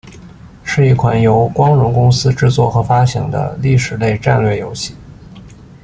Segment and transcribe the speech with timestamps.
[0.63, 4.95] 是一款由光荣公司制作和发行的历史类战略游戏。